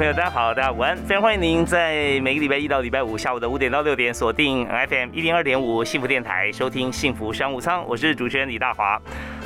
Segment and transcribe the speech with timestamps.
[0.00, 8.98] 朋友，大家好，大家午安，非常欢迎您在每个礼拜一到礼拜五下午的五点到六点锁定 FM 一零二点五幸福电台，收听幸福商务舱，我是主持人李大华。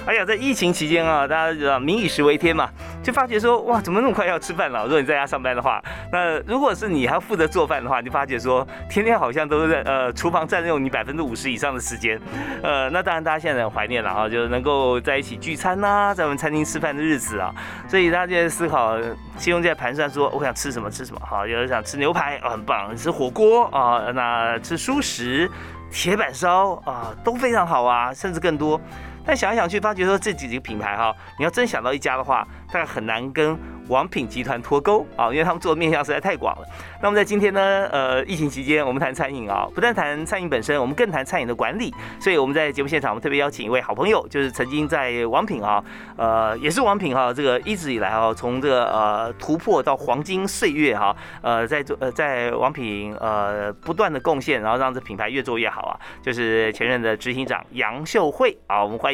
[0.06, 2.68] 哎呀，在疫情期间啊，大家知道民以食为天嘛，
[3.02, 4.82] 就发觉说，哇，怎么那么快要吃饭了？
[4.84, 12.20] 如果你在家上班的话，那如果是你还要负责做饭的话，你就发觉说，天天好像都是在呃厨房占用你百分之五十以上的时间。
[12.62, 17.50] 呃，那当然大家现在很怀念了哈，就是能够在一起聚餐呐，在我们餐厅吃饭的日子啊，
[17.88, 18.98] 所以大家就在思考，
[19.38, 25.50] 其中在盘算说，我想吃什么吃什么哈，有人想吃牛排啊，很棒；吃火锅啊，那吃熟食、
[25.90, 28.78] 铁板烧啊，都非常好啊，甚至更多。
[29.26, 33.56] 但想来想去，发觉说这几个品牌哈，你要真想到一家的话，大概很难跟。
[33.88, 36.66] 王品集团脱钩啊，因为他们做的面向实在太广了。
[37.02, 41.92] 那么在今天呢，呃，疫情期间，我们谈餐饮啊，不但谈餐饮本身，我们更谈餐饮的管理。
[42.18, 45.84] 所以我们在节目现场，我们特别邀请一位好朋友，就是曾经在王品啊，
[46.16, 59.13] 呃，也是王品哈，这个一直以来啊，从这个呃突破到黄金岁月哈，呃，在做呃在王品呃不断的贡献，然后让这品牌越做越好啊，就是前任的执行长杨秀慧啊，我们欢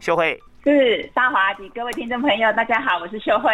[0.00, 0.40] 秀慧。
[0.62, 3.50] 是大华及各位听众朋友，大家好，我是秀慧。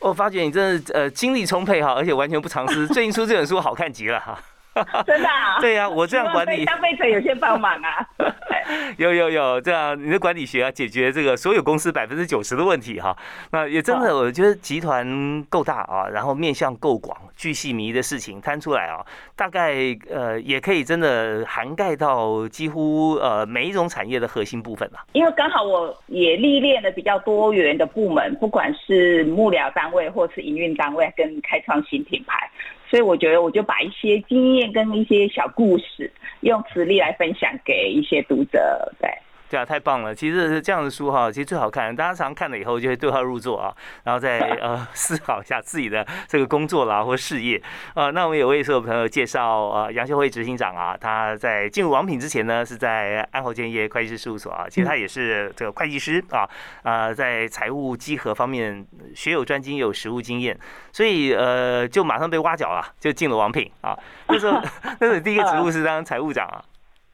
[0.00, 2.86] 我发觉你真的呃精力充沛哈，而且完全不藏私。
[2.92, 4.36] 最近出这本书好看极了哈。
[5.06, 5.28] 真的？
[5.28, 5.60] 啊？
[5.60, 8.06] 对呀，我这样管理，消费者有些帮忙啊。
[8.98, 13.16] 有有有，这样你的管理学啊，解决这个所有公司百分之九十的问题哈。
[13.50, 19.04] 那也真的，我觉得集团够大啊，然后面向够广，巨细迷的事情摊出来啊，
[19.34, 19.74] 大概
[20.08, 25.00] 呃也可以真的涵盖到几乎呃每一种产业的核心部分了。
[25.12, 32.48] 因为刚好我也历练了比较多元的部门，不管是幕僚单位或是营运单位，跟开创新品牌。
[32.90, 39.08] 所以我觉得，我就把一些经验跟一些小故事，用实力来分享给一些读者，对。
[39.50, 40.14] 对啊，太棒了！
[40.14, 41.94] 其实这样的书哈，其实最好看。
[41.94, 43.74] 大家常看了以后，就会对号入座啊，
[44.04, 47.60] 然后再呃思考一下自己的这个工作啦或事业
[47.94, 48.10] 啊。
[48.10, 56.48] 那我们有位所有朋友介绍啊，杨秀辉执行长啊，他在进入王品之前呢，是在安侯建业会计师事务所啊，其实他也是这个会计师啊，
[56.84, 58.86] 啊，在财务稽核方面
[59.16, 60.56] 学有专精，有实务经验，
[60.92, 63.98] 所以呃，就马上被挖角了，就进了王品啊。
[64.28, 64.62] 那时候，
[65.00, 66.62] 那时候第一个职务是当财务长啊。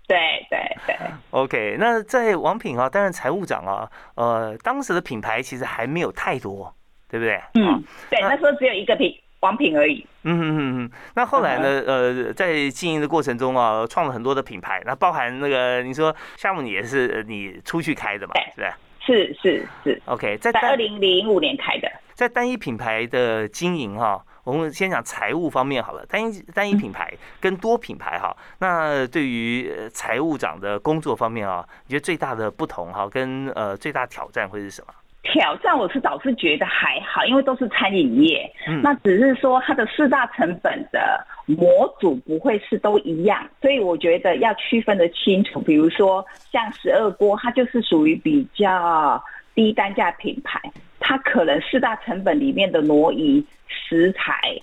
[0.06, 0.97] 对对对
[1.31, 1.77] ，OK。
[1.78, 6.72] 那在王品啊担任财务长啊，呃，当时的品牌其实还没有太多，
[7.09, 7.41] 对不对？
[7.55, 10.06] 嗯，对，那时候只有一个品王品而已。
[10.22, 10.91] 嗯嗯嗯嗯。
[11.15, 11.83] 那后来呢？
[11.87, 18.33] 呃，在经营的过程中啊，创了很多的品牌，那包含那个你说项目，你也是你出去开的嘛？
[18.34, 18.71] 对不对？
[19.00, 20.03] 是是是。
[20.06, 24.25] OK，在二零零五年开的，在单一品牌的经营哈。
[24.47, 34.95] 我们先讲财务方面好了，单一单一品牌跟多品牌哈，那对于财务长的工作方面啊，你觉得最大的不同哈，跟呃最大挑战会是什么？
[35.25, 38.49] 挑战我是倒是觉得还好，因为都是餐饮业，
[38.81, 45.61] 那只是说它的四大成本的模组不会是都一样，所以我觉得要区分的清楚。
[45.61, 49.21] 比如说像十二锅，它就是属于比较
[49.53, 50.61] 低单价品牌，
[51.06, 53.44] 它可能四大成本里面的挪移。
[53.69, 54.56] 食材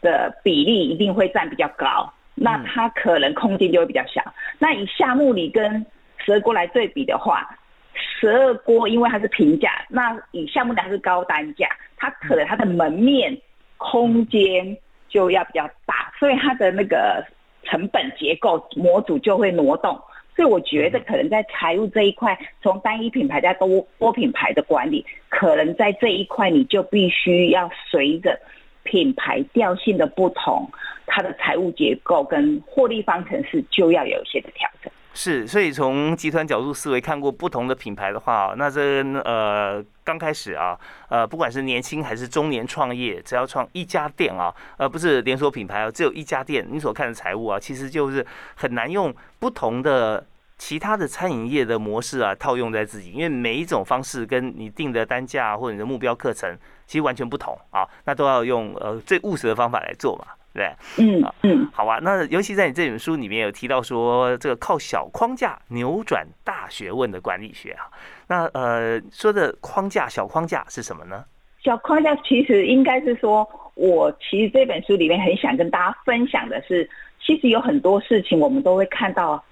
[0.00, 4.22] 的比例一定会占比较高，那它可能空间就会比较小。
[4.58, 5.84] 那以夏目里跟
[6.18, 7.48] 十二锅来对比的话，
[7.94, 13.36] 十二锅因为它是平价，那以夏目里它是高单价，它可能它的门面
[13.76, 14.76] 空间
[15.08, 17.24] 就要比较大，所以它的那个
[17.64, 20.00] 成本结构模组就会挪动。
[20.36, 28.38] 所以我觉得可能在财务这一块，从单一品牌到多多品牌的管理，可能在这一块你就必须要随着
[28.82, 30.68] 品牌调性的不同，
[31.06, 34.92] 它的财务结构跟获利方程式就要有一些的调整。
[35.16, 40.76] 是，所以从集团角度思维看过不同的品牌的话，那这呃刚开始啊，
[41.08, 48.26] 呃不管是年轻还是中年创业，只要创一家店啊，呃不是连锁品牌啊，只有一家店，你所看的财务啊，其实就是
[48.56, 50.26] 很难用不同的
[50.56, 56.56] 其他的餐饮业的模式啊套用在自己，因为每一种方式跟你定的单价或者你的目标课程
[56.86, 60.26] 其实完全不同啊，那都要用呃最务实的方法来做嘛。
[60.54, 61.98] 对，嗯嗯，好吧。
[62.00, 67.90] 那尤其在你这本书里面有提到说，这个靠小框架扭转大学问的管理学啊。
[68.28, 71.24] 那呃，说的框架小框架是什么呢？
[71.60, 76.88] 小框架其实应该是说，我其实这本书里面很想跟大家分享的是，
[77.20, 79.42] 其实有很多事情我们都会看到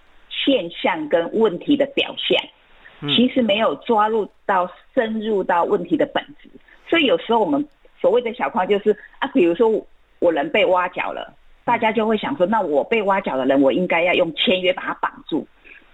[0.45, 6.49] 现象跟问题的表象，其实没有抓入到深入到问题的本质。
[6.89, 7.67] 所以有时候我们
[8.01, 9.71] 所谓的小框就是啊，比如说
[10.19, 11.33] 我人被挖角了，
[11.65, 15.47] 大家就会想说，那我被挖角的人，我应该要用签约把他绑住，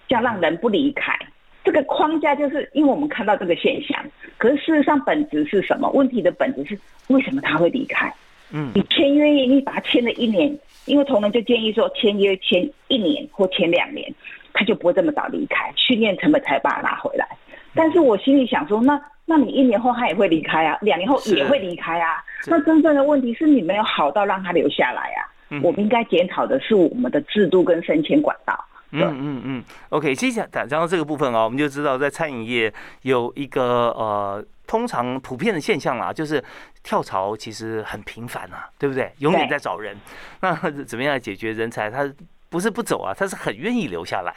[0.08, 1.16] 这样让人不离开。
[1.64, 4.02] 这个框架就是因为我们看到这个现象，
[4.38, 5.90] 可是事实上本质是什么？
[5.90, 6.78] 问题的本质是
[7.08, 8.10] 为什么他会离开？
[8.50, 14.12] 嗯，你签约你把他签了一年，因为同仁就建议说签约签一年或签两年，
[14.52, 17.28] 他就不会这么早离开，训练成本才把他拿回来。
[17.74, 22.24] 但是我心里想说，那那你一年后他也会离开啊，两年后也会离开啊。
[22.46, 25.28] 那真正的问题是你没有好到让他留下来啊。
[25.62, 28.64] 我们应该检讨的是我们的制度跟升迁管道。
[28.90, 36.44] 嗯嗯嗯，OK，其实讲讲到这个部分啊，我们就知道在餐饮业有一个呃，通常普遍的现象啦，就是
[36.84, 39.10] 跳槽其实很频繁啊，对不对？
[39.18, 39.96] 永远在找人。
[40.40, 40.54] 那
[40.84, 41.90] 怎么样解决人才？
[41.90, 42.08] 他
[42.50, 44.32] 不是不走啊，他是很愿意留下来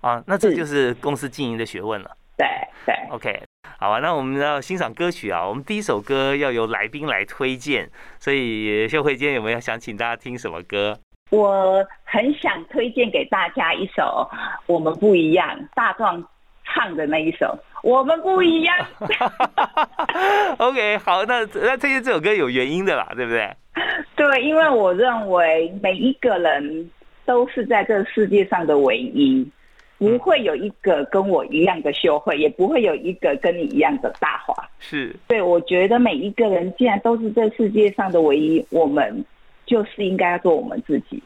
[0.00, 0.20] 啊。
[0.26, 2.10] 那这就是公司经营的学问了。
[2.36, 2.46] 对
[2.84, 3.42] 对，OK，
[3.78, 4.00] 好啊。
[4.00, 7.88] 那我们要欣赏歌曲啊，我们第一首歌要由来宾来推荐，
[8.18, 10.98] 所以秀慧今天有没有想请大家听什么歌？
[11.30, 14.28] 我很想推荐给大家一首
[14.66, 16.22] 《我们不一样》，大壮
[16.64, 17.46] 唱的那一首
[17.84, 18.74] 《我们不一样》。
[20.58, 23.54] OK，好，那那推荐这首歌有原因的啦，对不对？
[24.16, 26.90] 对，因为我认为每一个人
[27.26, 29.46] 都是在这世界上的唯一，
[29.98, 34.54] 不会有一个跟我一样的秀慧，也不会有一个跟你一样的大华。
[34.80, 39.24] 是，对，我觉得每一个人既然都是这世界上的唯一，我们。
[39.66, 41.22] 就是应该要做我们自己，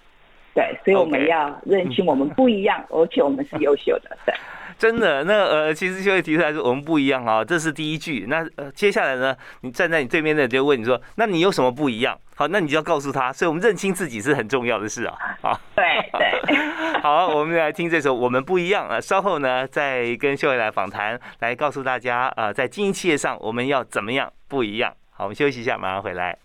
[0.55, 4.33] 对，所以我们要认清我们不一样，而且我们是优秀的，对。
[4.79, 8.27] 真的，那呃，其实就会提出来说我们不一样啊，这是第一句。
[8.29, 12.17] 那呃，接下来呢，你站在你对面的就问你说，那你有什么不一样？
[12.37, 15.15] 好，那你就要告诉他，所以我们认清自己是很重要的事啊。
[15.43, 16.57] 好，对对。
[17.03, 24.95] 好，我们来听这首《我们不一样》啊，稍后呢再跟秀慧来访谈，来告诉大家啊，在经营企业上我们要怎么样不一样。
[25.11, 26.39] 好，我们休息一下，马上回来。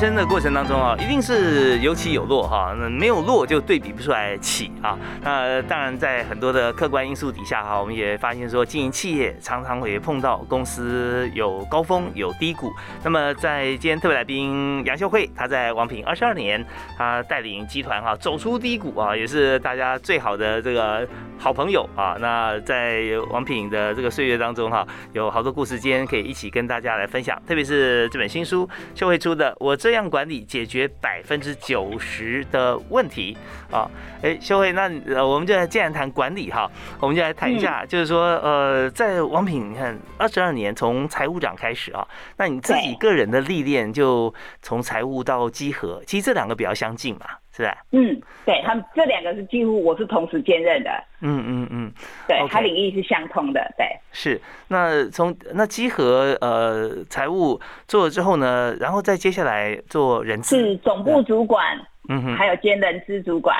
[0.00, 4.98] 生的过程当中啊，一定是有起有落哈，那没有落就对比不出来起啊。
[5.22, 12.72] 那当然，在很多的客观因素底下哈，我们也发现说，经营企业常常会碰到公司有高峰有低谷。
[13.04, 16.64] 那么在今天特别来宾杨秀慧，她在王品二十二年，
[16.96, 21.06] 她带领集团哈走出低谷啊，也是大家最好的这个
[21.38, 22.16] 好朋友啊。
[22.18, 29.89] 那在王品的这个岁月当中哈，有好多故事，今天可以一起跟大家来分享，特别是这本新书秀慧出的我这。
[29.90, 33.36] 这样管理解决百分之九十的问题
[33.72, 33.90] 啊！
[34.22, 36.70] 哎，修慧，那呃，我们就来既然谈管理哈，
[37.00, 42.06] 我们就来谈一下，就是说，呃，在王品，你看二十二年从财务长开始啊，
[42.36, 44.32] 那你自己个人的历练就
[44.62, 47.26] 从财务到稽核，其实这两个比较相近嘛。
[47.52, 47.76] 是吧？
[47.92, 50.90] 嗯，对他们这两个是几乎我是同时兼任的。
[51.20, 51.92] 嗯嗯嗯，
[52.26, 53.60] 对，他领域是相通的。
[53.76, 54.40] 对，是。
[54.68, 61.76] 那从那集合呃财务做了之后呢，然后再接下来做人资，是总部主管，
[62.08, 63.56] 嗯哼，还有兼人资主管。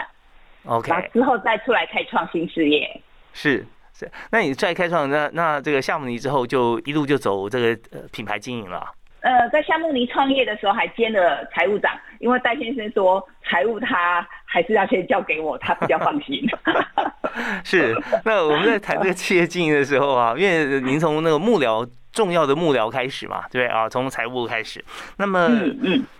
[0.64, 2.88] OK，之后再出来开创新事业。
[3.32, 8.86] 是是，那你再开创那那这个夏慕尼之后，就一路就走这个呃品牌经营了。
[9.20, 16.40] 呃，在夏慕尼创业的时候还兼了财务长，因为戴先生说财务他还是要先交给我，他比较放心。
[17.64, 24.84] 是，那我们在谈这个企业经营的时候啊， 因为您从那个幕僚重要的幕僚开始嘛，对啊，从财务开始，
[25.16, 25.48] 那么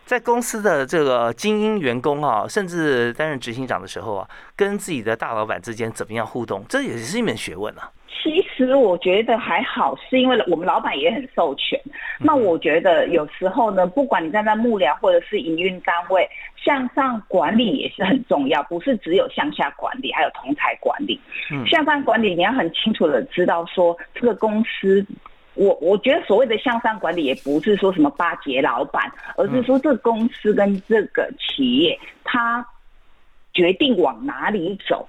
[0.07, 7.91] 在公司的这个精英员工啊，甚至担任执行长的时候啊，跟自己的大老板之间怎么样互动，这也是一门学问啊。
[8.13, 11.81] 其实我觉得还好，是因为我们老板也很授权。
[12.19, 21.19] 那我觉得有时候呢，不管你站在幕僚或者是营运单位，向上管理也是很重要，不是只有向下管理，还有同台管理。
[21.67, 25.07] 向上管理你要很清楚的知道说，这个公司，
[25.55, 32.67] 我我觉得所谓的向上管理，也不是说什么巴结老板，而是说这个公司跟这个企业，它
[33.55, 35.09] 决定往哪里走。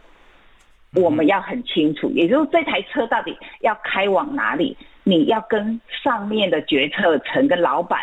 [0.95, 8.01] 我们要很清楚，也就是这台车到底要开往哪里，你要跟上面的决策层、跟老板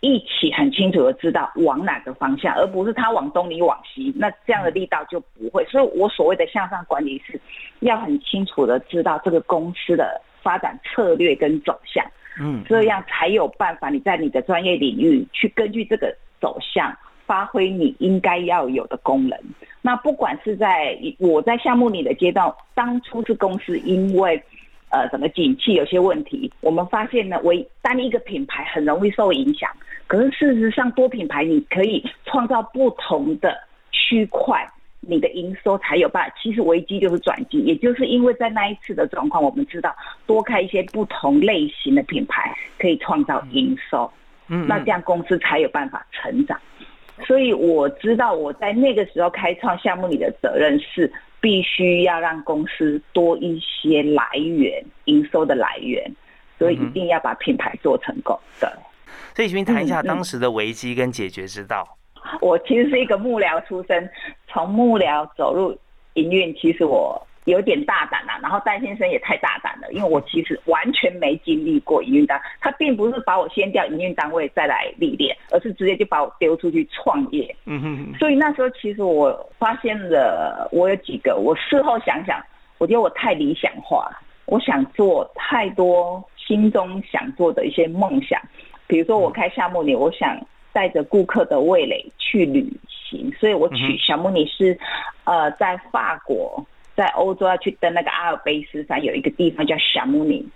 [0.00, 5.64] 一起很清楚的知道往哪个方向，而不是他往东你往西，那这样的力道就不会。
[5.66, 7.38] 所以我所谓的向上管理是
[7.80, 12.02] 要很清楚的知道这个公司的发展策略跟走向，
[12.40, 19.38] 嗯，这样才有办法你在你的专业领域去根据这个走向发挥你应该要有的功能。
[19.82, 24.42] 那不管是在我在项目里的阶段，当初是公司因为。
[24.90, 29.68] 呃，整个景气有些问题，我们发现呢，为单一个品牌很容易受影响。
[30.06, 33.58] 可是事实上，多品牌你可以创造不同的
[33.90, 34.64] 区块，
[35.00, 36.36] 你的营收才有办法。
[36.40, 39.92] 其实危机就是转机，也就是因为在那一次的状况，我们知道
[40.28, 44.08] 多开一些不同类型的品牌可以创造营收，
[44.46, 46.56] 嗯，那这样公司才有办法成长。
[47.26, 51.12] 所以我知道我在那个时候开创项目里的责任是。
[51.40, 56.02] 必须要让公司多一些来源，营收的来源，
[56.58, 58.34] 所以一定要把品牌做成功。
[58.58, 58.66] 对，
[59.34, 61.86] 所以请谈一下当时的危机跟解决之道。
[62.40, 64.10] 我其实是一个幕僚出身，
[64.48, 65.78] 从幕僚走入
[66.14, 67.22] 营运，其实我。
[67.44, 77.54] 有点大胆啊，然后戴先生也太大胆了，因为我其实完全没经历过营运单，他并不是把我先调营运单位再来历练，而是直接就把我丢出去创业。
[77.66, 78.14] 嗯哼。
[78.18, 82.42] 所以那时候其实我发现了，我有几个，我事后想想，
[82.78, 84.10] 我觉得我太理想化，
[84.46, 88.40] 我想做太多心中想做的一些梦想，
[88.86, 90.40] 比如说我开夏目里，我想
[90.72, 94.78] 带着顾客的味蕾去旅行，所以我取夏目尼是，
[95.24, 96.64] 呃，在法国。
[96.96, 100.46] 在欧洲要去登那个阿尔卑斯山，有一个地方叫霞慕尼，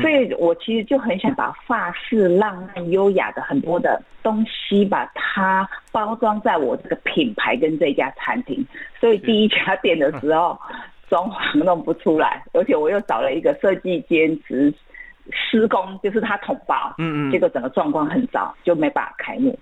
[0.00, 8.66] 所以我其实就很想把法式浪漫优雅的很多的东西，把它包装在我这个品牌跟这家餐厅。
[8.98, 10.58] 所以第一家店的时候，
[11.10, 14.72] 装潢弄不出来，而且我又找了一个设计兼职
[15.30, 19.58] 施工，就是他统包，嗯嗯，结果整个状况很糟，就没办法开幕，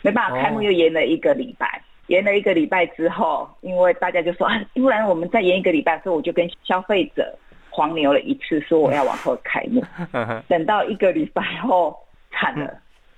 [0.00, 1.82] 没办法开幕，又延了一个礼拜。
[2.12, 7.34] 延了一个礼拜之后，因为大家就说，不然我们再延一个礼拜，所以我就跟消费者
[7.70, 9.82] 黄牛了一次，说我要往后开幕。
[10.46, 11.98] 等到一个礼拜后，
[12.30, 12.70] 惨了，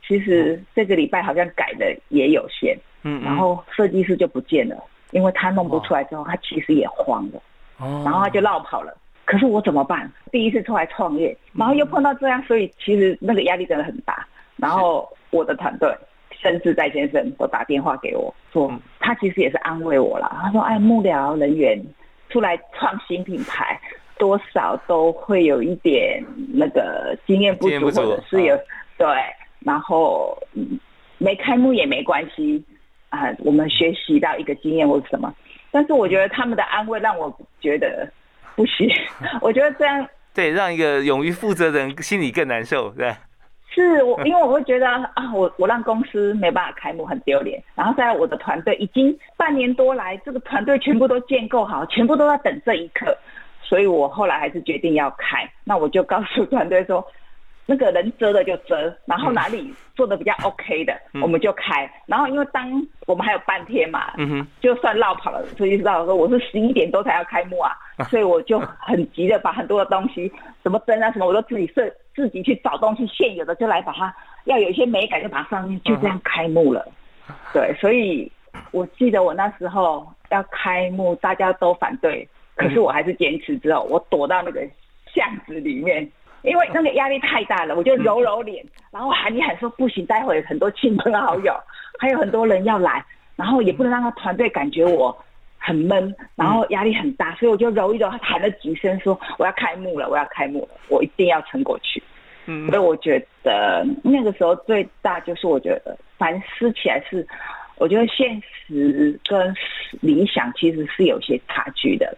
[0.06, 2.78] 其实这个礼拜好像改的也有限。
[3.02, 4.76] 嗯，然后设计师就不见了，
[5.10, 7.42] 因为他弄不出来之后，他其实也慌了。
[7.80, 8.96] 哦，然后他就绕跑了。
[9.24, 10.08] 可是我怎么办？
[10.30, 14.24] 第一次出来创业，然后又碰到这样，所以其实那个压力真的很大。
[14.56, 15.92] 然后我的团队。
[16.44, 18.70] 甚至戴先生都打电话给我，说
[19.00, 20.30] 他其实也是安慰我了。
[20.42, 21.82] 他说：“哎，幕僚人员
[22.28, 23.80] 出来创新品牌，
[24.18, 26.22] 多少都会有一点
[26.52, 28.54] 那个经验不足，或者是有
[28.98, 29.06] 对。
[29.60, 30.38] 然后
[31.16, 32.62] 没开幕也没关系
[33.08, 35.34] 啊，我们学习到一个经验或者什么。
[35.70, 38.06] 但是我觉得他们的安慰让我觉得
[38.54, 38.86] 不行。
[39.40, 43.14] 我觉得这样对让一个勇于负责的人心里更难受，对。”
[43.71, 47.62] 是我，因为我会觉得啊，我我让公司没办法开幕很丢脸。
[47.75, 53.16] 然后在我的团队已经半年多来，这个团队全部都建构好，全部都在等这一刻，
[53.62, 55.49] 所以我后来还是决定要开。
[55.64, 57.04] 那我就告诉团队说。
[57.66, 61.90] 那个人遮的就遮，然后哪里做的比较 OK 的，我们就开。
[62.04, 67.73] 然后因为当我们还有半天嘛，嗯就算绕跑了，所以知道说我是十一点多才要开幕啊，
[68.11, 70.30] 所以我就很急的把很多的东西，
[70.62, 76.87] 什么灯啊什么，我都自己设，自己去找东西，现有的就来把它，要有一些美感就把它上面，就这样开幕了。
[77.54, 78.30] 对，所以
[78.73, 83.56] 我记得我那时候要开幕，大家都反对，可是我还是坚持。
[83.59, 84.61] 之后我躲到那个
[85.06, 86.06] 巷子里面。
[86.44, 91.54] 因为那个压力太大了，我就揉揉脸，然后喊一喊说不行，待会很多亲朋好友，
[91.98, 93.02] 还有很多人要来，
[93.34, 95.16] 然后也不能让他团队感觉我
[95.56, 102.02] 很闷，然后压力很大，所以我就揉一揉，喊了几声说我要开幕了，我要开幕了，我一定要撑过去。
[102.44, 107.26] 嗯，所以我觉得那个时候最大就是我觉得反思起来是，
[107.76, 109.54] 我觉得现实跟
[110.02, 112.14] 理想其实是有些差距的，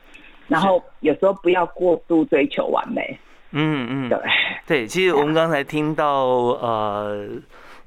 [0.49, 3.17] 然后有时候不要过度追求完美。
[3.53, 4.19] 嗯嗯，对。
[4.67, 7.29] 对，其实我们刚才听到呃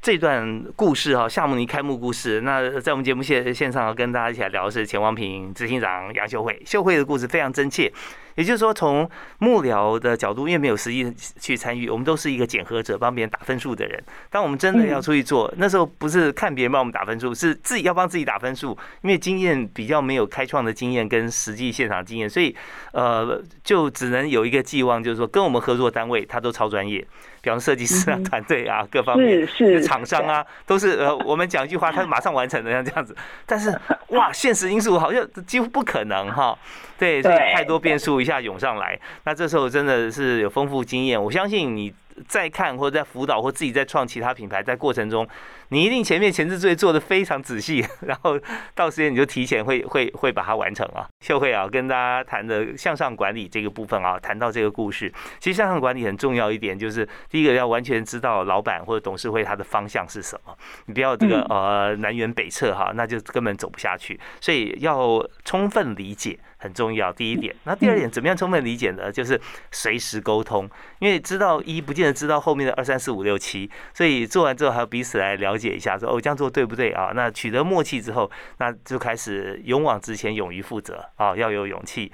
[0.01, 2.39] 这段故事哈，夏目尼开幕故事。
[2.39, 7.91] 那在我们节目线线上跟大家一起来聊的是钱王平执行长杨秀慧，秀慧的故事非常真切。
[8.35, 14.01] 也就是说，从幕僚的角度，因为没有实际去参与，我们都是一个检核者，帮别人打分数的人。
[14.29, 18.69] 当我们真的要出去做，那时候不是看别人帮我们打分数，是自己要帮自己打分数。
[19.01, 22.55] 因为经验比较没有开创的经验跟实际现场经验，所以
[22.93, 27.05] 呃，就只能有一个寄望，就是说跟我们合作单位他都超专业，
[27.41, 33.15] 比方设计师啊、团队啊各方面，是厂商啊，都是呃，我们讲一句话， 他马上完成的像这样子。
[33.45, 33.77] 但是
[34.09, 36.57] 哇， 现实因素好像几乎不可能哈。
[36.97, 41.21] 对，所以太多变数一下涌上来，那这时候真的是有丰富经验。
[41.21, 41.93] 我相信你
[42.27, 45.27] 在看或者在辅导或自己在创其他品牌，在过程中，
[45.69, 48.39] 你一定前面前置作业做的非常仔细， 然后
[48.75, 51.07] 到时间你就提前会会会把它完成啊。
[51.21, 66.39] 秀慧啊，跟大家谈的向上管理这个部分啊，谈到这个故事，其实向上管理很重要一点，就是第一个要完全知道老板或者董事会他的方向是什么，你不要这个呃南辕北辙哈，那就根本走不下去，所以要充分理解。
[66.59, 67.55] 很重要，第一点。
[67.63, 69.11] 那第二点，怎么样充分理解呢？
[69.11, 69.39] 就是
[69.71, 77.11] 随时沟通，因为知道一不见得知道后面的二三四五六七，所以做完之后还要彼此来了解一下，说哦这样做对不对啊？
[77.15, 82.11] 那取得默契之后，那就开始勇往直前，勇于负责啊，要有勇气。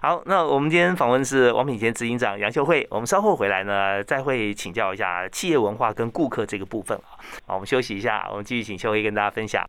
[0.00, 7.18] 好，那我们今天访问是王品贤执行长杨秀慧，我们稍后回来呢，再会请教一下企业文化跟顾客这个部分啊。
[7.46, 9.64] 好，我们休息一下，我们继续请秀慧跟大家分享。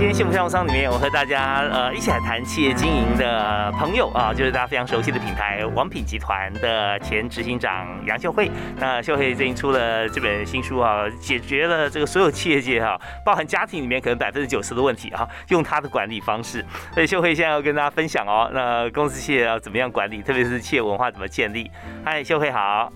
[0.00, 8.50] 今天幸福商务舱里面，我和大家呃一起来谈企业经营的朋友啊，就是大家非常熟悉的品牌王品集团的前执行长杨秀慧。
[8.78, 16.64] 那秀慧最近出了这本新书啊，解决了这个所有企业界哈，包含家庭里面可能百分之九十的问题啊，用他的管理方式。
[16.94, 21.70] 所以秀慧现在要跟大家分享哦，那公司企业要怎么样管理，特别是企业文化怎么建立。
[22.02, 22.90] 嗨，秀慧好。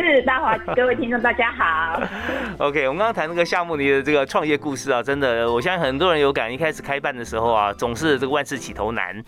[0.00, 2.00] 是大华，各位听众大家好。
[2.58, 6.52] OK，我们刚刚谈那个夏目尼的这个创业故事啊，真的，我相信很多人有感。
[6.52, 9.22] 一开始开办的时候啊，总是这个万事起头难。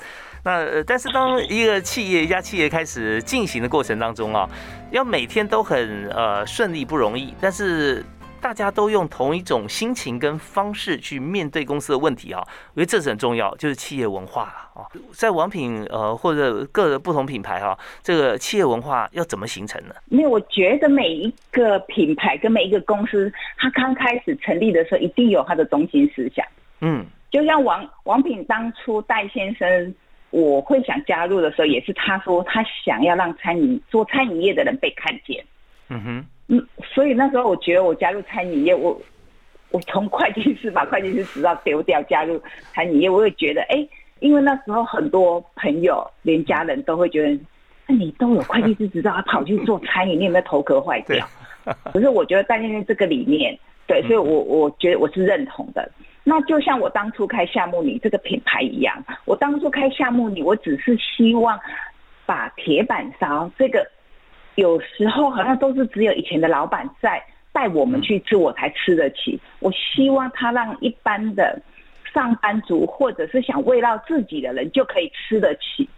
[0.44, 4.48] 那但是当一个企业一家企业开始进行的过程当中啊，
[4.90, 8.04] 要每天都很呃顺利不容易，但是。
[8.44, 14.42] 大家都用同一种心情跟方式去面对公司的问题啊，我觉得这是很重要，就是企业文化
[14.74, 14.84] 啊。
[15.12, 19.94] 在王品呃或者各个不同品牌哈，这个企业文化要怎么形成呢？
[20.10, 26.44] 因为我觉得每一个品牌跟每一个公司，它刚开始成立的时候，一定有它的中心思想。
[26.82, 29.94] 嗯，就像王王品当初戴先生，
[30.28, 35.42] 我会想加入的时候，也是他说他想要让餐饮做餐饮业的人被看见。
[35.88, 36.26] 嗯哼。
[36.46, 36.62] 嗯，
[36.94, 39.00] 所以那时候我觉得我加入餐饮业，我
[39.70, 42.38] 我从会计师把会计师执照丢掉，加入
[42.74, 43.88] 餐饮业，我也觉得哎，
[44.20, 47.40] 因为那时候很多朋友连家人都会觉得，
[47.86, 51.26] 那你都有会计师执照，还跑去做餐饮，你有没有头壳坏掉？
[51.94, 55.90] 可是我觉得，但是这个理念，对，所以我我觉得我是认同的。
[56.24, 61.58] 那就像我当初开夏目里这个品牌一样，我当初开夏目里，我只是希望
[62.26, 63.90] 把铁板烧这个。
[64.56, 69.38] 有时候好像都是只有以前的老板在带我们去吃，我才吃得起。
[69.60, 71.60] 我希望他让一般的
[72.12, 75.88] 上班族或者是想慰劳自己的人就可以吃得起，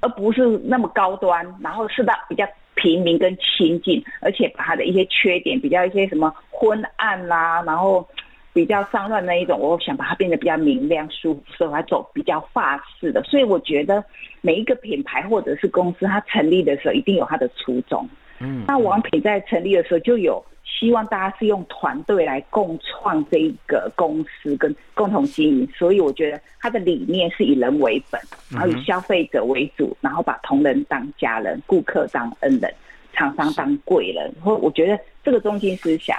[0.00, 8.06] 而不是那么高端，然后是到比较平民跟亲近，而且把他的一些缺点，比较一些什么昏暗啦，然后。
[8.54, 13.22] 比较脏乱那一种，我想把它变得比较明亮、舒服，所以它走比较法式的。
[13.24, 14.02] 所以我觉得
[14.40, 18.08] 每一个品牌或者是公司，它成立的时候一定有它的初衷。
[18.38, 32.72] 嗯，那王品在成立的时候就有希望大家是用团队来共创这一个公司跟共同经营，所以我觉得它的理念是以人为本，然后以消费者为主，然后把同仁当家人、顾客当恩人、
[33.12, 34.32] 厂商当贵人。
[34.36, 36.16] 然后我觉得这个中心思想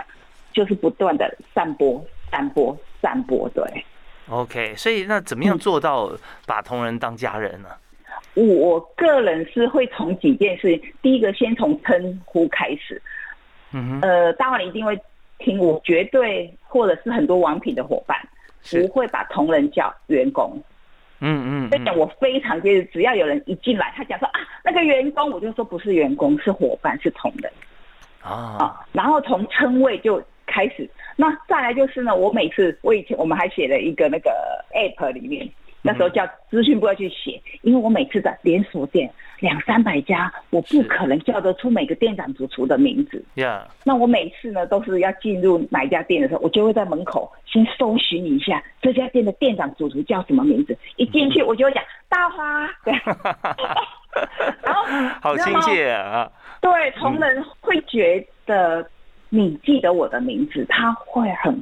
[0.52, 2.04] 就是不断的散播。
[2.36, 3.64] 散播，散播，对。
[4.28, 6.12] OK，所以那怎么样做到
[6.46, 7.70] 把同仁当家人呢？
[8.34, 13.02] 我个人是会从几件事，第一个先从称呼开始。
[13.72, 14.02] 嗯哼。
[14.02, 15.00] 呃，大华你一定会
[15.40, 18.20] 听，我绝对或者是很多王品的伙伴
[18.70, 20.62] 不会把同仁叫员工。
[21.20, 21.70] 嗯嗯。
[21.70, 27.50] 这点我非常坚持，只要有人一进来，他讲说啊那个员工，我就说不是员工，是伙伴，是同仁。
[28.22, 28.58] 啊。
[28.60, 30.22] 啊，然后从称谓就。
[30.46, 34.32] 开始，那再来就是呢，我每次我以前我们还写了一个那个
[34.74, 35.50] app 里面，
[35.82, 43.24] 那时候叫资讯部要去写，因为我每次在连锁店两三百家，我不可能叫得出每个店长主厨的名字。
[43.36, 52.94] Yeah，那我每次呢都是要进入哪一家店的时候，我就会在门口先搜寻一下这家店的店长主厨叫什么名字，一进去我就讲大花，对，
[54.64, 54.84] 然后
[55.22, 56.32] 好亲切啊，
[56.62, 58.88] 对，同仁会觉得。
[59.36, 61.54] 你记得我的名字，他会很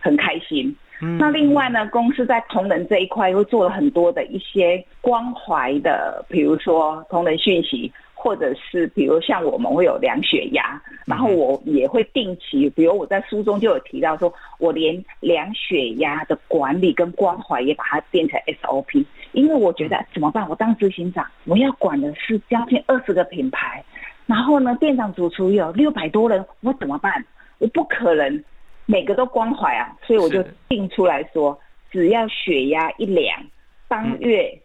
[0.00, 0.74] 很开心。
[1.18, 20.46] 那另外呢，公司在同仁这一块又做了很多的一些关怀的，比如说同仁讯息，或者是比如像我们会有量血压，然后我也会定期，比如我在书中就有提到，说我连量血压的管理跟关怀也把它变成 SOP，因为我觉得怎么办？
[20.50, 23.82] 我当执行长，我要管的是将近二十个品牌。
[24.30, 27.24] 然后呢，店长主厨有六百多人，我怎么办？
[27.58, 28.44] 我不可能
[28.86, 31.58] 每个都关怀啊，所以我就定出来说，
[31.90, 33.42] 只要血压一量，
[33.88, 34.56] 当月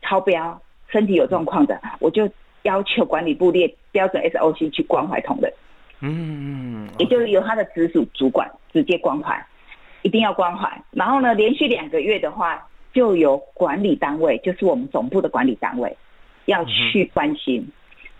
[0.00, 2.26] 超标，身体有状况的，我就
[2.62, 5.52] 要求管理部列标准 SOC 去关怀同仁。
[6.00, 9.38] 嗯，也就是由他的直属主管直接关怀，
[10.00, 10.82] 一定要关怀。
[10.92, 15.94] 然后呢，连续两个月的话，就由管理单位，就是我们总部的管理单位，
[16.46, 17.70] 要去关心。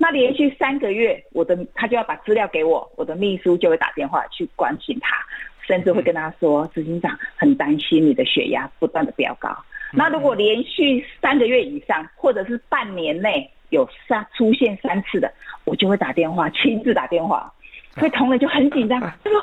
[0.02, 5.14] 那连续三个月，我的他就要把资料给我，我的秘书就会打电话去关心他，
[5.60, 9.54] 甚至会跟他说：“执行长很担心你的血压不断的飙高。”
[9.92, 15.30] 那如果连续三个月以上，或者是半年内有三出现三次的，
[15.64, 17.52] 我就会打电话亲自打电话。
[17.96, 19.38] 所以同仁就很紧张，他说：“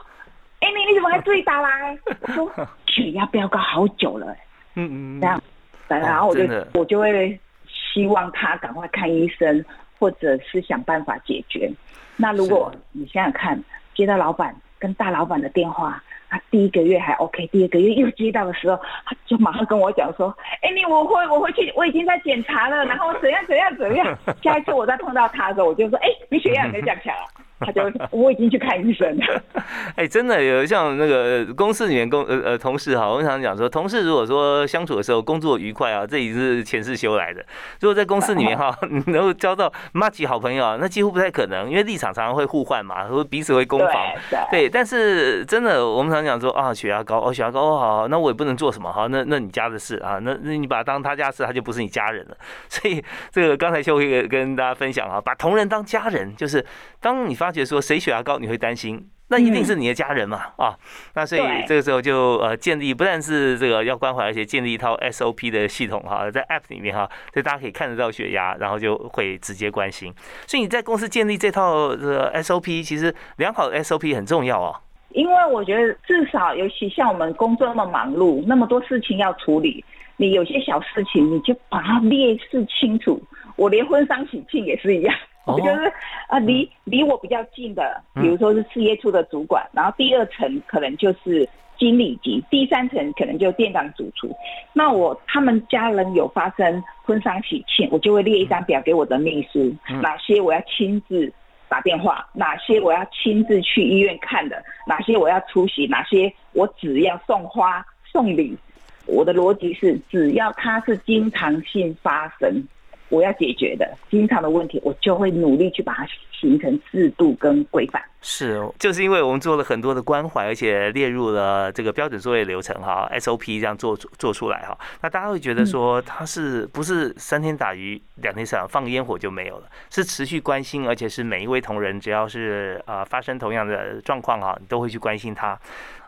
[0.61, 2.51] 哎，你你怎么还自己打来？”我说
[2.87, 4.35] ：“血压飙高好久了。”
[4.73, 5.41] 嗯嗯，这样，
[5.87, 6.43] 然后我就
[6.73, 9.63] 我就会希望他赶快看医生，
[9.99, 11.71] 或者是想办法解决。
[12.15, 13.61] 那如果你想想看，
[13.95, 27.25] 接到老板跟大老板的电话，他第一个月还 OK，第二个月又接到的时候，他就马上跟我讲说：“哎，你我会我回去我已经在检查了，然后怎样怎样怎样。” 下一次我再碰到他的时候，我就说：“哎，你血压有没有降下来。”
[27.59, 29.43] 他就我已经去看医生了。
[29.95, 37.43] 哎，真的有像那个公司里面工呃呃同事哈，我常讲说，同事如果说相处的时候工作愉快啊，这已经是前世修来的。
[37.81, 44.13] 如果在公司里面哈， 能够交到 much 好朋友啊，那几乎不太可能，因为立场常常会互换嘛，会彼此会攻防。
[44.51, 52.37] 对，但是真的，我们常讲说啊，血压高哦，血压高哦，好，那我也不能做什么哈，那那你家的事啊，那那你把他当他家事，他就不是你家人了。
[52.69, 56.63] 所以这个刚才秀慧跟大家分享啊，把同仁当家人，就是
[57.01, 57.46] 当你发。
[57.47, 60.75] 发觉说谁血压高你会担心，那一定是你的家人嘛啊，
[61.15, 70.13] 那所以这个时候就呃建立不但是这个要关怀，而且建立一套 SOP 的系统哈，在 App 里面哈，所以大家可以看得到血压，然后就会直接关心。
[70.45, 74.75] 所以你在公司建立这套呃 SOP，其实良好的 SOP 很重要哦。
[75.11, 79.85] 因为我觉得至少尤其像我们工作那么忙碌，那么多事情要处理，
[80.17, 83.23] 你有些小事情你就把它列示清楚。
[83.55, 85.15] 我连婚丧喜庆也是一样。
[85.47, 85.91] 我就是
[86.27, 91.47] 啊，离离我比较近的，比如说是事业处的主管，然后第二层可能就是
[91.79, 94.29] 经理级，第三层可能就店长主厨。
[94.73, 101.31] 那我他们家人有发生婚丧喜庆，我就会列一张表给我的秘书，哪些我要亲自
[101.69, 108.57] 打电话，哪些我要亲自去医院看的，哪些我要出席，哪些我只要送花送礼。
[109.05, 112.61] 我的逻辑是，只要它是经常性发生。
[113.09, 116.07] 我要解决的经常的问题，我就会努力去把它
[116.39, 118.01] 形成制度跟规范。
[118.21, 129.69] 是，就是因为我们做了很多的关怀，而且列入了这个标准作业流程哈，SOP 这样做做出来哈，那大家会觉得说，它是不是三天打鱼两天晒网，放个烟火就没有了？
[129.89, 135.57] 是持续关心，而且是每一位同仁，只要是呃发生同样的状况哈，你都会去关心他。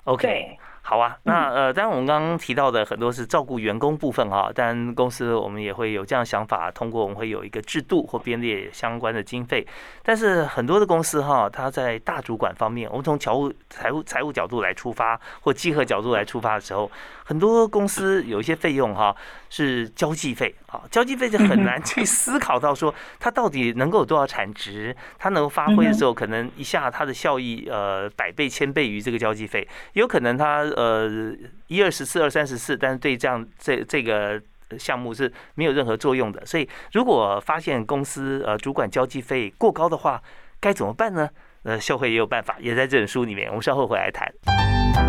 [0.04, 0.58] OK。
[0.82, 9.68] 好啊，那呃，当然我们刚刚提到的很多是照顾员工部分哈，但公司我们也会有这样想法，通过我们会有一个制度或编列相关的经费。
[10.02, 16.90] 但是很多的公司哈，它在大主管方面，我们从财务财务财务角度来出发，或稽核角度来出发的时候，
[17.24, 19.16] 很多公司有一些费用哈
[19.50, 30.68] 是交际费啊，交际费就很难去思考到说它到底能够有多少产值，它能够发挥的时候，可能一下它的效益呃百倍千倍于这个交际费，有可能它。
[30.76, 31.36] 呃，
[31.68, 34.42] 一二十四，二三十四，但是对这样这这个
[34.78, 36.46] 项目是没有任何作用的。
[36.46, 40.22] 所以，如果发现公司呃主管交际费过高的话，
[40.60, 41.30] 该怎么办呢？
[41.64, 45.09] 呃，秀慧也有办法，也在这本书里面，我们稍后回来谈。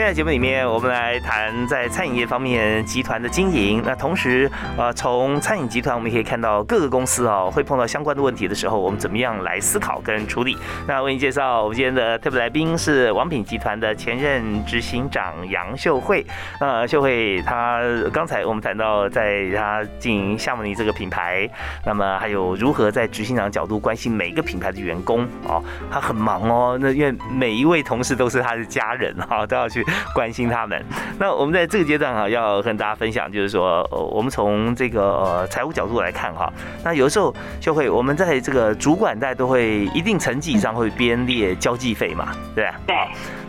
[0.00, 3.82] 现在节目里面，我们来谈在餐饮业方面集团的经营。
[3.84, 10.56] 那同时，呃，从餐饮集团我们可以看到各个公司啊，会碰到相关的问题的时候，我们怎么样来思考跟处理？
[10.88, 16.24] 那为您介绍我们今天的特别来宾是王品集团的前任执行长杨秀慧。
[16.58, 21.46] 那秀慧她刚才我们谈到，在她经营夏目尼这个品牌，
[21.84, 29.84] 那么还有如何在执行长角度关心每一个品牌的员工哦，她很忙哦，那因为每一位同事都是她的家人哈，都要去。
[30.14, 30.84] 关心他们。
[31.18, 36.52] 那我们在这个阶段哈，要跟大家分享，就是说，呃，我们从这个财务角度来看哈，
[36.84, 42.74] 那有时候就会，我们在这个主管带都会一定层级以上会编列交际费嘛，对吧？
[42.86, 42.96] 对。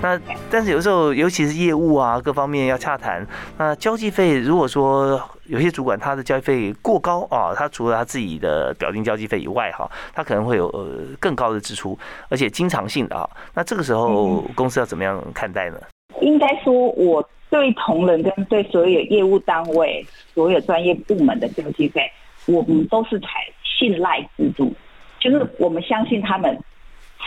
[0.01, 3.25] 那但是有时候，尤其是业务啊各方面要洽谈，
[3.58, 11.97] 那交际费如果说有些主管他的交际费过高啊，他除了他自己的表定交际费以外哈，他可能会有呃更高的支出，
[12.30, 15.77] 而且经常性的啊，那这个时候公司要怎么样看待呢？
[16.21, 22.10] 应该说我对同仁跟对所有业务单位、所有专业部门的交际费，
[22.45, 23.27] 我们都是采
[23.63, 24.73] 信赖制度，
[25.19, 26.57] 就是我们相信他们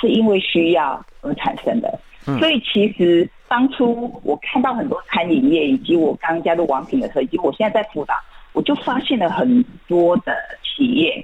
[0.01, 2.01] 是因为需要而产生的。
[2.39, 8.15] 所以其实当初我看到很多餐饮业，以及我刚加入王品的时候，以及我现在在辅导，
[8.55, 11.23] 我就发现了很多的企业。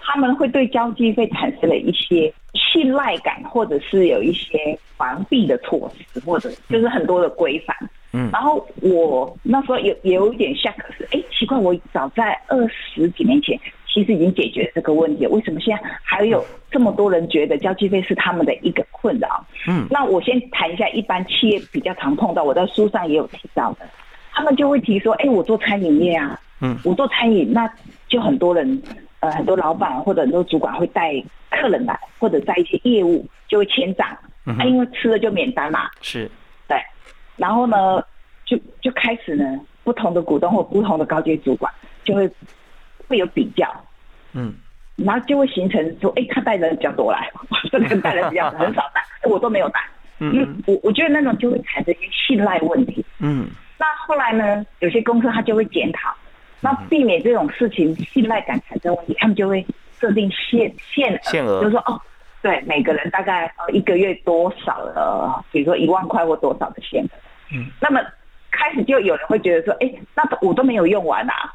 [0.00, 2.32] 他们会对交际费产生了一些
[2.70, 7.76] 信赖感，或者是有一些防避的措施，或者就是很多的规范。
[8.12, 19.44] 嗯，然后我那时候有有一点吓，可是哎，奇怪，我早在二十几年前其实已经解决这个问题，为什么现在还有这么多人觉得交际费是他们的一个困扰？
[19.68, 23.86] 嗯，那我先谈一下一般企业比较常碰到，我在书上也有提到的，
[24.32, 27.70] 他们就会提说，哎，我做餐饮业啊，嗯，我做餐饮，那
[28.08, 28.82] 就很多人。
[29.20, 31.12] 呃，很多老板或者很多主管会带
[31.50, 34.06] 客人来，或者在一些业务，就会签账，
[34.44, 35.88] 啊，因为吃了就免单嘛。
[36.00, 36.30] 是，
[36.66, 36.80] 对。
[37.36, 38.02] 然后呢，
[38.44, 41.72] 就就开始呢，不同的股东或不同的高阶主管
[42.04, 42.30] 就会
[43.06, 43.68] 会有比较，
[44.32, 44.54] 嗯，
[44.96, 47.30] 然后就会形成说，哎，他带人比较多来，
[47.70, 49.80] 这个带人比较很少带， 我都没有带，
[50.18, 53.48] 嗯，我我觉得那种就会产生一些信赖问题，嗯。
[53.80, 56.12] 那后来呢，有些公司他就会检讨。
[56.60, 59.64] 那避免这种事情信赖感产生问题，他们就会
[60.00, 62.00] 设定限限限额，就是说哦，
[62.42, 67.08] 对，每个人大概呃一个月多少的，比如说一万块或多少的限额。
[67.52, 67.66] 嗯。
[67.80, 68.00] 那么
[68.50, 71.54] 开始就有人会觉得说，哎，那我都没有用完啊，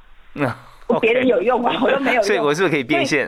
[0.87, 3.27] 我别人有用完，我都没有用，所以我是不是可以变现？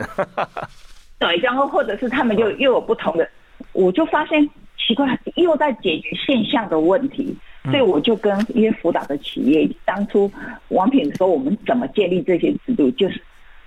[1.18, 3.28] 对，然后或者是他们就又有不同的，
[3.72, 7.36] 我就发现奇怪，又在解决现象的问题。
[7.68, 10.30] 所以我就跟一些辅导的企业，当初
[10.68, 13.20] 王品说我们怎么建立这些制度，就是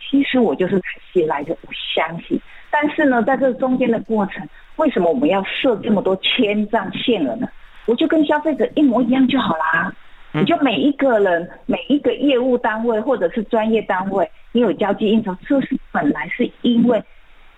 [0.10, 0.82] 其实我就是
[1.14, 2.40] 信赖着，我相信。
[2.72, 7.48] 但是呢，在这中间的过程，为什么我们要设这么多千账限额呢？
[7.86, 9.94] 我就跟消费者一模一样就好啦。
[10.32, 17.04] 你就每一个人、每一个业务单位或者是专业单位，你有交际应酬，这是本来是因为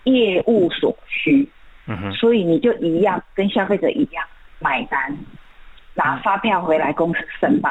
[0.06, 1.50] 业务所需，
[2.18, 4.24] 所以你就一样跟消费者一样
[4.60, 5.18] 买单。
[5.94, 7.70] 拿发票回来公司申报，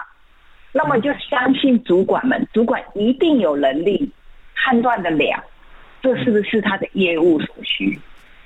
[0.72, 4.12] 那么就相信主管们，主管一定有能力
[4.62, 5.44] 判断得了，
[6.02, 7.98] 这是不是他的业务所需？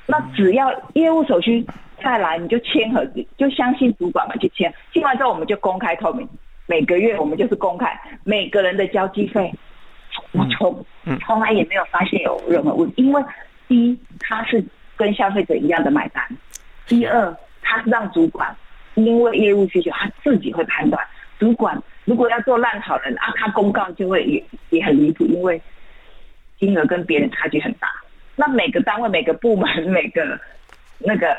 [0.06, 1.64] 那只要业务所需
[2.02, 3.04] 再来，你就签合
[3.36, 6.28] 就相信主管嘛去签，签完之后我们就公开透明，
[6.66, 9.52] 每个月我们就是公开每个人的交际费，
[10.32, 10.84] 我从
[11.20, 13.22] 从来也没有发现有任何问题，因为
[13.68, 14.64] 第一他是
[14.96, 16.24] 跟消费者一样的买单，
[16.86, 18.54] 第二他是让主管。
[18.96, 21.04] 因为业务需求，他自己会判断。
[21.36, 25.60] 主管如果要做烂好人啊，他公告就会也也很离谱，因为
[26.58, 27.88] 金额跟别人差距很大。
[28.36, 30.38] 那每个单位、每个部门、 每个
[30.98, 31.36] 那个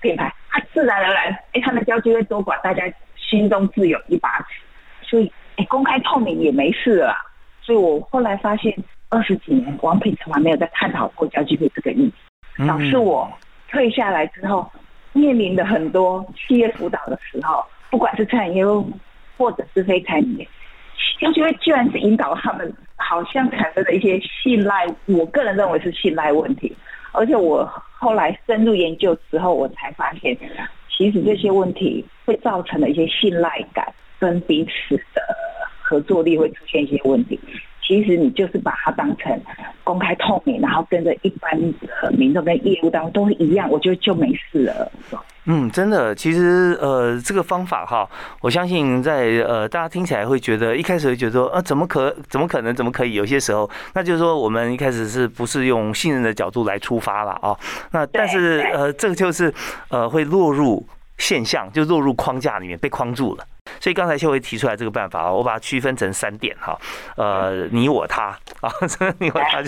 [0.00, 2.82] 品牌，他自然而然，哎，他的交际会多寡，大家
[3.16, 4.46] 心中自有一把尺。
[5.02, 7.16] 所以，哎，公开透明也没事了。
[7.62, 8.76] 所以我后来发现，
[9.08, 12.06] 二十几年王品从来没有在探讨过交际会这个议
[12.56, 13.32] 题，导致我
[13.68, 14.70] 退下来之后。
[15.12, 18.66] 面临的很多企业辅导的时候，不管是餐饮业
[19.38, 20.48] 或者是非餐饮业，
[21.18, 24.86] 就觉得居然是引导他们，好像产生了一些信赖。
[25.06, 26.74] 我个人认为是信赖问题，
[27.12, 27.64] 而且我
[27.98, 30.36] 后来深入研究之后，我才发现，
[30.88, 33.86] 其实这些问题会造成的一些信赖感
[34.18, 35.22] 跟彼此的
[35.80, 37.38] 合作力会出现一些问题。
[37.82, 39.40] 其实你就是把它当成
[39.84, 44.90] 公开透明，然后跟着一般的民众跟业务当中都一样，我觉得就没事了。
[45.48, 48.08] 嗯，真的，其实呃，这个方法哈，
[48.40, 53.14] 我相信在呃，大家听起来会觉得一开始会觉得说啊，怎么可怎么可能怎么可以？
[53.14, 57.56] 有些时候，那就是说我们一开始是不是用信任的角度来出发了啊？
[57.92, 59.52] 那但是呃，这个就是
[59.88, 60.84] 呃，会落入
[61.18, 63.44] 现象，就落入框架里面被框住了。
[63.80, 66.76] 所以刚才秀慧提出来这个办法啊，我把它区分成三点哈，
[67.16, 68.70] 呃，你我他啊，
[69.18, 69.62] 你我他，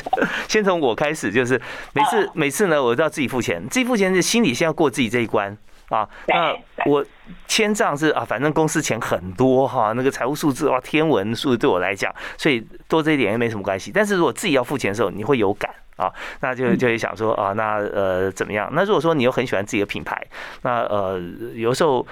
[0.48, 1.60] 先从我开始，就是
[1.92, 5.56] 每次每次呢，我都要自己付钱，自己付钱是心里先要过自己这一关
[5.88, 6.08] 啊。
[6.26, 7.04] 那我
[7.46, 13.90] 签账是啊，反正公司钱很多哈，那个财务数字哇，天文数字对我来讲，所以多这一点也没什么关系。
[13.92, 18.70] 但是如果自己要付钱的时候，你会有感啊，那就就会想说啊，那呃怎么样？
[18.72, 20.20] 那如果说你又很喜欢自己的品牌，
[20.62, 21.20] 那呃
[21.54, 22.06] 有时候。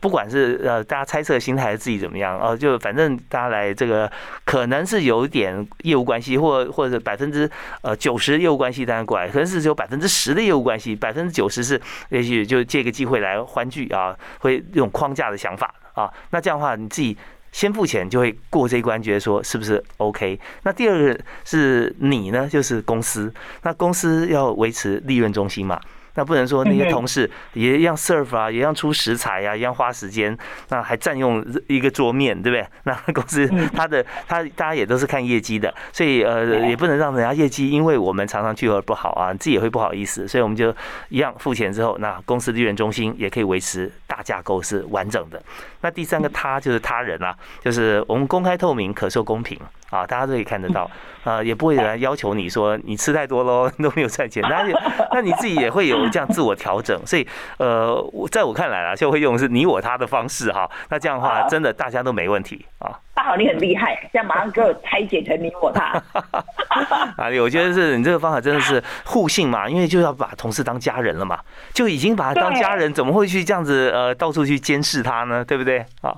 [0.00, 4.10] 不管是呃，大家猜测心态还是自己怎么样哦，就反正大家来这个，
[4.46, 7.48] 可能是有点业务关系，或或者百分之
[7.82, 17.14] 呃九十业务关系当然过来，可能是只有百分之十的业务关系，百分之九十是也许就借个机会来欢聚啊，会用框架的想法啊，那这样的话你自己
[17.52, 20.40] 先付钱就会过这一关，觉得说是不是 OK？
[20.62, 23.30] 那第二个是你呢，就是公司，
[23.62, 25.78] 那公司要维持利润中心嘛。
[26.20, 30.36] 那不能说那些同事也一样 serve 啊，也一样出食材啊，一样花时间，
[30.68, 32.66] 那还占用一个桌面，对不对？
[32.84, 40.76] 那公司他的他大家也都是看业绩的，所以呃也不能让人家业绩，因为我们常常聚合不好啊，自己也会不好意思，所以我们就
[41.08, 45.42] 一样付钱之后，那公司利润中心也可以维持大架构是完整的。
[45.80, 49.58] 那第三个他就是他人啊，就是我们公开透明、可受公平。
[49.90, 50.90] 啊，大家都可以看得到，
[51.24, 54.64] 呃，也不会有人要求你说你吃太多喽， 都没有赚钱，那
[55.12, 57.26] 那你自己也会有这样自我调整，所以
[57.58, 62.98] 呃，我在我看来啊，就会用是你我他的方式哈，那这样的话真的大家都没问题啊。
[63.12, 66.00] 大好，你很厉害，这样马上给我拆解成你我他。
[67.18, 71.38] 啊，我觉得是你这个方法真的是互信嘛，因为就要把同事当家人了嘛，
[71.74, 75.44] 就已经把他当家人，怎么会去这样子呃到处去监视他呢？
[75.44, 76.14] 对不对啊？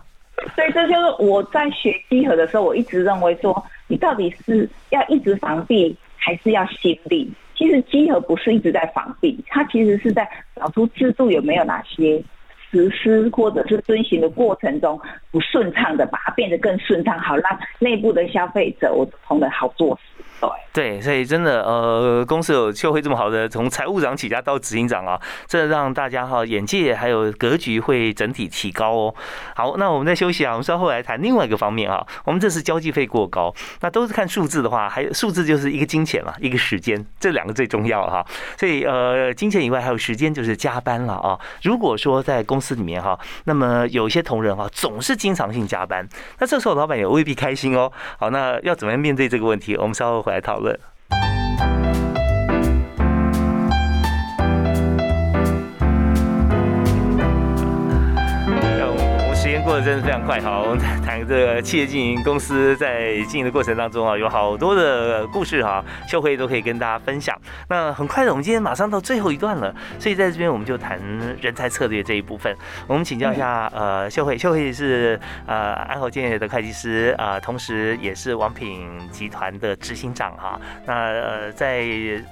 [0.55, 7.33] 所以这就是我在学集合的时候，我一直认为说，你到底是要一直防避，还是要心力？
[7.57, 12.22] 其实集合不是一直在防避，它其实是在找出制度有没有哪些
[12.70, 15.00] 实施或者是遵循的过程中
[15.31, 20.24] 不顺畅的，把它变得更顺畅，好让内部的消费者我同仁好做事。
[20.72, 29.14] 对，所以真的，呃，公司有秀慧这么好的，从财务长起家到执行长啊，这让大家哈眼界还有格局会整体提高哦。
[29.55, 32.02] 好，那我们在休息啊，我们稍后来谈另外一个方面啊。
[32.24, 38.24] 我们这次交际费过高，那都是看数字的话，还有数字就是一个金钱嘛，一个时间，这两个最重要哈。
[38.57, 41.38] 所以呃，金钱以外还有时间，就是加班了啊。
[41.64, 47.92] 如果说在公司里面哈，那么有一些同仁哈总是经常性加班，那这时候老板也未必开心哦。
[48.18, 49.76] 好，那要怎么样面对这个问题？
[49.76, 50.79] 我们稍后回来讨论。
[59.73, 60.61] 过得真是非常快哈！
[60.61, 67.35] 我们谈这个企业经营公司在经营的过程当中啊，有好多的故事哈，秀慧都可以跟大家分享。
[67.71, 71.01] 那很快的，我们今天马上到最后一段了，所以在这边我们就谈
[71.41, 72.55] 人才策略这一部分。
[72.87, 80.61] 我们请教一下呃，秀慧，秀慧是呃安侯建业的会计师啊，同时也是王品集团的执行长哈。
[80.85, 81.83] 那呃在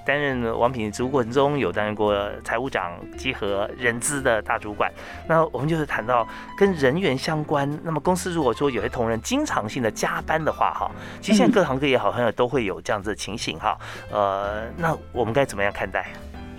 [0.04, 4.92] 担任王品职务过程中，有担任过财务长、集合人资的大主管。
[5.26, 10.90] 那我们就是谈到跟人员相相关，那么公司如果说有些同仁经常性的加班的话，哈，
[11.20, 13.78] 其实现在各行各业好像都会有这样子的情形，哈，
[14.10, 16.08] 呃，那我们该怎么样看待？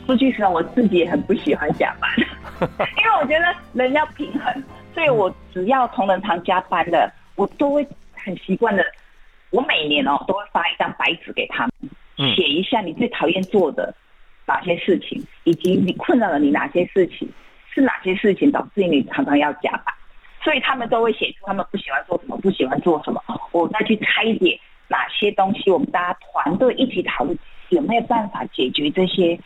[0.06, 2.10] 说句实话，我自己也很不喜欢加班，
[2.96, 8.82] 因为我觉得人要平衡，所以我只要同仁常加班的，我都会很习惯的，
[9.50, 11.68] 我每年哦都会发一张白纸给他
[12.16, 13.94] 们，写一下你最讨厌做的
[14.46, 17.30] 哪些事情，以及你困扰了你哪些事情，
[17.74, 19.94] 是哪些事情导致你常常要加班。
[20.44, 23.22] 所以他们都会写出他们不喜欢做什么，不喜欢做什么。
[23.52, 27.38] 我再去拆解哪些东西，我们大家团队一起讨论
[27.70, 29.40] 有没有办法解决这些。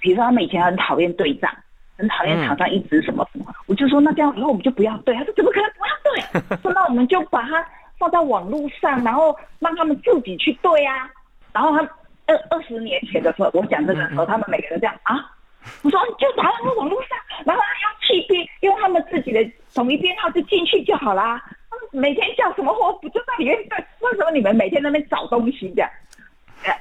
[0.00, 1.50] 比如说他们以前很讨厌对账，
[1.96, 5.14] 很讨厌厂商一直什么什么，我就说那这样以后我们就不要对。
[5.14, 6.56] 他说怎么可能不要对？
[6.62, 7.66] 说那我们就把它
[7.98, 11.10] 放在网络上，然后让他们自己去对啊。
[11.54, 11.82] 然后他
[12.26, 15.30] 二二十年前的时候，我讲这个时候，他们每个人这样啊。
[15.82, 21.42] 我说就打到网络上，然后用气编，用他们自己的统一编号就进去就好啦。
[21.70, 23.56] 他们每天叫什么货不就在里面？
[24.00, 25.90] 为什么你们每天那边找东西这样？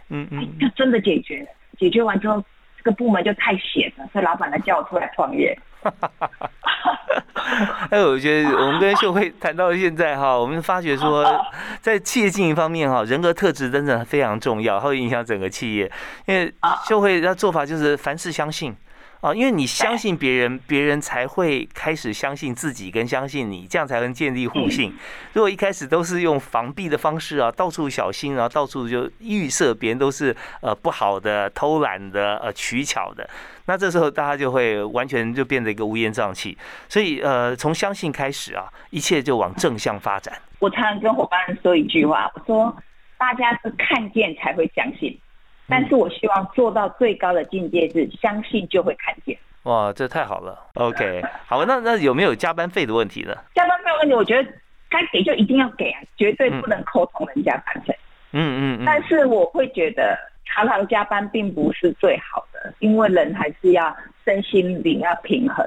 [0.10, 2.44] 嗯嗯，就真的解决了，解决完之后，
[2.78, 5.58] 这个部门就太闲了，所以老板来叫我出来创业。
[7.92, 11.26] 哎，我觉得我们跟秀慧谈到现在哈，我们发觉说，
[11.82, 15.92] 在企业经营方面哈，人格特质真的非常重要，会影响整个企业。
[16.26, 16.54] 因为
[16.88, 18.76] 秀慧的做法就是凡事相信。
[19.24, 24.94] 啊，因为你相信别人，别人才会开始相信自己，跟相信你，这样才能建立互信。
[25.32, 33.26] 如果一开始都是用防避的方式啊，到处小心啊，到处就预设别人都是呃不好的、偷懒的、呃取巧的，
[33.68, 36.58] 那这时候大家就会完全就变得一个乌烟瘴气。
[36.90, 40.38] 所以呃，从相信开始啊，一切就往正向发展。
[40.60, 42.76] 我常常跟伙伴说一句话，我说
[43.18, 45.18] 大家是看见才会相信。
[45.68, 49.38] 但是我希望做到最高的境界是相信就会看见。
[49.64, 50.60] 哇，这太好了。
[50.76, 53.34] OK， 好，那那有没有加班费的问题呢？
[53.56, 54.50] 加班费问题，我觉得
[54.90, 57.98] 该给就一定要给啊，绝对不能扣同人加班费。
[58.34, 58.86] 嗯嗯嗯。
[58.86, 63.96] 但是我会觉得常常加班并不是最好的，因为人还是要
[64.26, 65.66] 身心灵要平衡。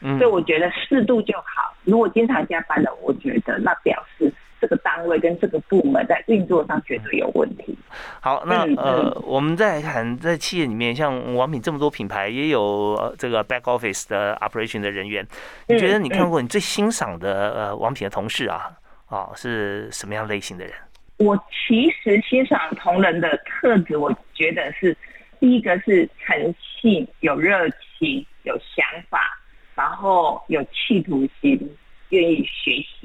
[0.00, 0.18] 嗯。
[0.18, 1.72] 所以我觉得适度就好。
[1.84, 4.32] 如果经常加班的，我觉得那表示。
[4.66, 7.76] 这个单位跟这个部门在运作上绝对有问题。
[8.20, 15.24] 好，那呃，我们在谈在企业里面，像王品这么多品牌，也有这个 back office 的 operation 的人员。
[15.68, 18.72] 你觉得你看过你最欣赏的呃王品的同事啊
[19.06, 20.74] 啊是什么样类型的人？
[21.18, 24.96] 我其实欣赏同仁的特质，我觉得是
[25.38, 29.38] 第一个是诚信、有热情、有想法，
[29.76, 31.76] 然后有企图心，
[32.08, 32.95] 愿意学习的。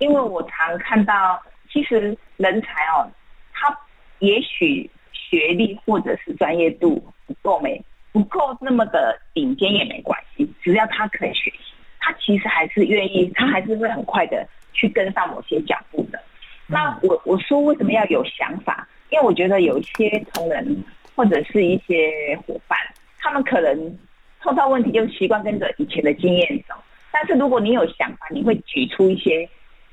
[0.00, 1.40] 因为我常看到，
[1.72, 3.08] 其实人才哦，
[3.52, 3.74] 他
[4.18, 7.80] 也许学历或者是专业度不够没
[8.10, 16.20] 不够那么的顶尖也没关系，只要他可以学习，他其实还是愿意，他还是会很快的去跟上某些脚步的。
[16.66, 18.88] 那我我说为什么要有想法？
[19.10, 20.84] 因为我觉得有一些同仁
[21.14, 22.78] 或者是一些伙伴，
[23.18, 23.98] 他们可能
[24.40, 26.74] 碰到问题就习惯跟着以前的经验走。
[27.12, 29.48] 但是如果你有想法，你会举出一些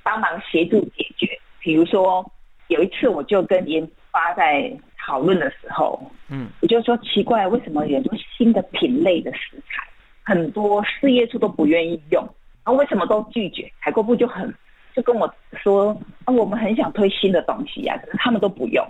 [0.07, 1.27] 帮忙协助解决。
[1.59, 2.25] 比如说
[2.67, 4.71] 有一次我就跟研发在
[5.05, 9.85] 讨论的时候，嗯，我就说奇怪，为什么有很多新的品类的食材，
[10.23, 12.23] 很多事业处都不愿意用，
[12.63, 13.69] 然后为什么都拒绝？
[13.81, 14.53] 采购部就很
[14.95, 15.29] 就跟我
[15.61, 15.89] 说
[16.23, 18.85] 啊，我们很想推新的东西呀，可是他们都不用。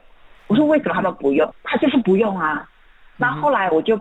[0.46, 1.52] 我说为什么他们不用？
[1.64, 2.70] 他就是不用啊。
[3.18, 4.00] 那后来我就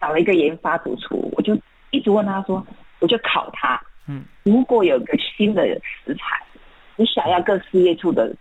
[0.00, 1.54] 找了一个研发主厨，我就
[1.90, 2.66] 一直问他说，
[3.00, 5.64] 我就考他，嗯，如果有个新的
[6.04, 6.42] 食材，
[6.96, 8.34] 你想要各事业处的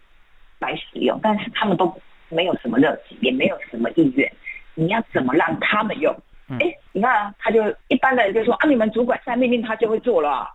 [0.59, 1.93] 来使用，但是他们都
[2.29, 4.31] 没有什么热情，也没有什么意愿，
[4.75, 6.15] 你要怎么让他们用？
[6.59, 10.49] 哎，你看啊，他就一般的人就说啊，你们主管下命令他就会做了，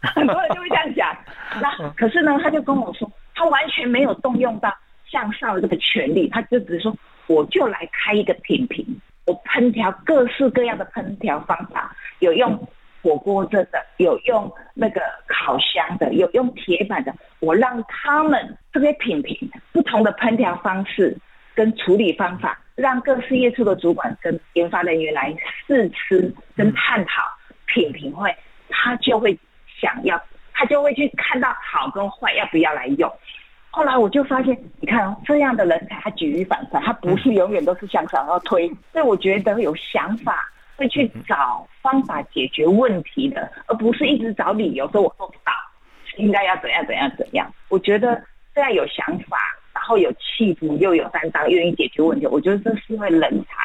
[0.00, 1.16] 很多人就会这样讲。
[1.60, 4.74] 那可是呢，他就跟我说，他完全没有动用到。
[5.06, 6.96] 向上的这个权利，他就只是说，
[7.28, 8.84] 我就来开一个品评，
[9.26, 12.58] 我烹调各式各样的烹调方法，有用
[13.04, 19.36] 火锅这的，有用那个烤箱的，有用铁板的，我让他们这些品评
[19.72, 21.14] 不同的烹调方式
[21.54, 25.36] 跟处理方法，让各事业处的主管跟研发人员来
[25.66, 27.22] 试吃跟探讨
[27.66, 28.34] 品评会，
[28.70, 29.38] 他就会
[29.78, 30.18] 想要，
[30.54, 33.12] 他就会去看到好跟坏要不要来用。
[33.68, 38.66] 后来我就发现，你看哦，这样的人才他举一反三，他不是永远都是向上要推。
[38.92, 45.52] 所以我觉得有想法会去找方法解决问题的，而不是一直找理由说我做不到，
[46.16, 47.52] 应该要怎样怎样怎样。
[47.68, 48.22] 我觉得
[48.54, 49.38] 这样有想法，
[49.72, 53.64] 然后有气度又有担当，愿意解决问题，我觉得这是位人才。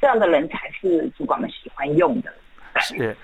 [0.00, 2.32] 这样的人才是主管们喜欢用的。
[2.80, 3.16] 是。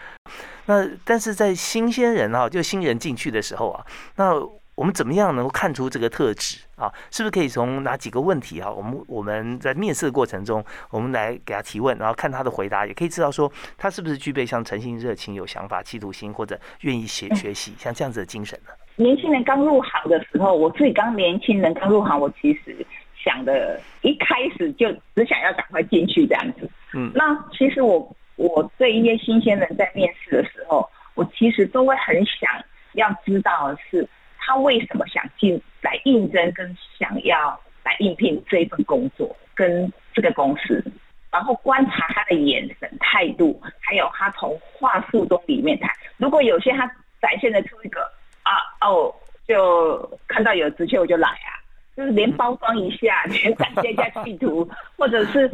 [0.67, 3.85] 那但是在新鲜人啊，就新人进去的时候啊，
[4.17, 4.33] 那。
[4.75, 6.91] 我们怎么样能够看出这个特质啊？
[7.11, 8.71] 是不是可以从哪几个问题啊？
[8.71, 18.73] 我们我们在面试的过程中，我们来给他提问，然后看他的回答，也可以知道说他是不是具备像诚信、热情、有想法、企图心，或者愿意学学习像这样子的精神呢？
[18.97, 22.85] 年轻人刚入行的时候，我自己刚年轻人刚入行，我其实
[23.23, 26.69] 想的一开始就只想要赶快进去这样子。
[26.95, 32.51] 嗯，那其实我我对一些新鲜人在面试的时候，我其实都会很想
[32.95, 34.09] 要知道的是。
[34.45, 40.85] 他为什么想进来应征，跟想要来应聘这一份工作，跟这个公司，
[41.31, 45.89] 然后观察他的眼神、态度，还有他从话术中里面谈。
[46.17, 46.85] 如果有些他
[47.21, 48.03] 展现的出一个
[48.43, 49.15] 啊哦，
[49.47, 51.55] 就看到有直缺我就来啊，
[51.97, 55.49] 就是连包装一下， 连展现一下企图，或者是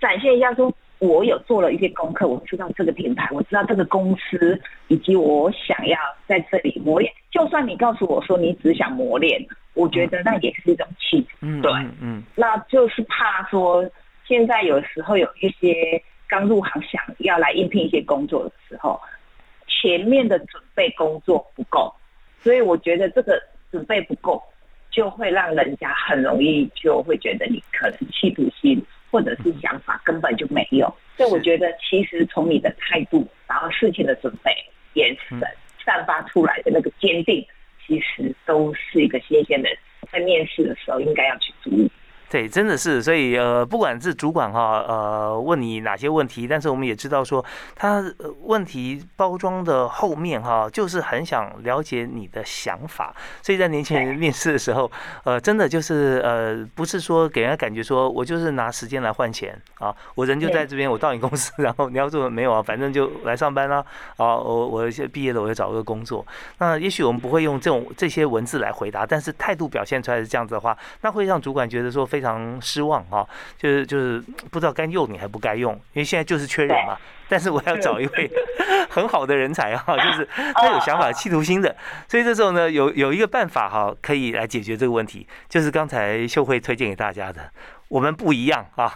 [0.00, 0.72] 展现一下说。
[0.98, 5.96] 我有做了一些功课，我知道这个品牌，我知道这个公司，以及我想要
[6.26, 7.12] 在这里磨练。
[7.30, 9.40] 就算你告诉我说你只想磨练，
[9.74, 11.28] 我觉得那也是一种气质。
[11.40, 11.70] 嗯，对，
[12.00, 13.88] 嗯，那就是怕说
[14.26, 19.00] 现在有时候有一些刚入行想要来应聘一些工作的时候，
[19.68, 21.94] 前面的准备工作不够，
[22.40, 23.40] 所以我觉得这个
[23.70, 24.42] 准备不够，
[24.90, 28.84] 就会让人家很容易就会觉得你可能企图心。
[29.10, 34.52] 或者是想法根本就没有，所以我觉得其实从你的态度，然后事情的准备、
[34.94, 35.38] 眼神
[35.84, 37.46] 散发出来的那个坚定，
[37.86, 39.68] 其实都是一个新鲜的，
[40.12, 41.90] 在面试的时候应该要去注意。
[42.30, 47.42] 对，真的是，所以呃，不管是主管哈，呃，问你哪些问题，但是我们也知道说，
[47.74, 48.04] 他
[48.42, 53.14] 问题包装的后面哈，就是很想了解你的想法。
[53.40, 54.90] 所以在年轻人面试的时候，
[55.24, 63.82] 呃，真的就是呃，不是说给人家感觉说我就是拿时间来换钱啊，我人就在这边，我到你公司，然后你要做没有啊，反正就来上班啦。
[64.18, 66.26] 啊，我我毕业了，我就找个工作。
[66.58, 72.17] 那也许我们不会用这种这些文字来回答，但是态度表现出来是这样子的话，那会让主管觉得说非。
[72.18, 73.24] 非常失望哈，
[73.56, 76.98] 就是就是不知道该用你还不该用，因为现在就是缺人嘛。
[77.30, 78.30] 但是我要找一位
[78.88, 81.76] 很好的人才哈，就是他有想法、企图心的。
[82.08, 87.52] 所以这时候呢，有有一个办法哈，可以来解决这个问题，就是刚才秀慧推荐给大家的，
[87.88, 88.90] 我们不一样啊。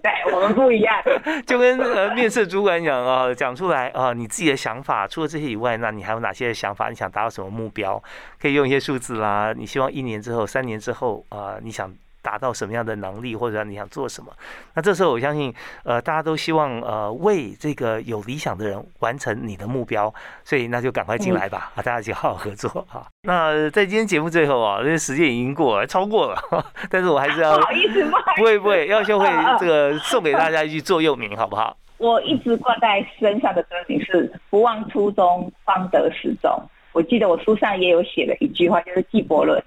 [0.00, 0.94] 对，我们不一样，
[1.44, 5.08] 就跟呃面试主管讲啊，讲出来啊，你自己的想法。
[5.08, 6.88] 除了这些以外，那你还有哪些想法？
[6.88, 8.00] 你想达到什么目标？
[8.40, 9.52] 可以用一些数字啦。
[9.52, 11.92] 你希望一年之后、三年之后啊，你想。
[12.26, 14.32] 达到什么样的能力，或者你想做什么。
[14.74, 15.54] 那这时候我相信，
[15.84, 20.12] 呃，大家都希望呃为这个有理想的人完成你的目标，
[20.42, 23.06] 所以那就赶快进来吧，啊，大家一起好好合作哈。
[23.22, 26.36] 那在今天节目最后啊，因为时间已经过了，超过了，
[26.90, 28.04] 但是我还是要 不好意思，
[28.36, 29.28] 不会不会，要秀慧
[29.60, 31.76] 这个送给大家一句座右铭，好不好？
[31.98, 36.50] 我一直挂在身上的歌名是“不忘初衷，方得始终”。
[36.92, 39.62] 我记得我书上也有写了一句话，就是纪伯伦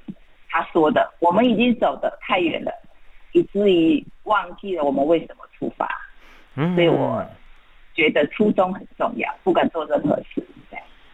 [0.50, 2.72] 他说的：“我们已经走得太远了，
[3.34, 5.88] 以至于忘记了我们为什么出发。”
[6.56, 7.24] 嗯，所以我
[7.94, 10.44] 觉得初衷很重要，不管做任何事。